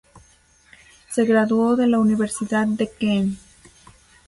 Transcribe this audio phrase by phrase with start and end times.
[1.11, 3.37] Se graduó de la Universidad de Queen.